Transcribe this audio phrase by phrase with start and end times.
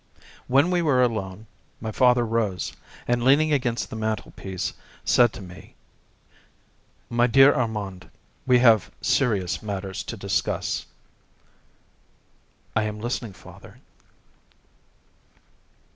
[0.47, 1.45] When we were alone,
[1.79, 2.73] my father rose,
[3.07, 4.73] and leaning against the mantel piece,
[5.05, 5.75] said to me:
[7.07, 8.09] "My dear Armand,
[8.47, 10.87] we have serious matters to discuss."
[12.75, 13.77] "I am listening, father."